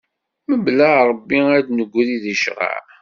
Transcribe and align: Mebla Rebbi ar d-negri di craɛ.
Mebla 0.49 0.91
Rebbi 1.09 1.39
ar 1.55 1.61
d-negri 1.63 2.15
di 2.23 2.35
craɛ. 2.41 2.73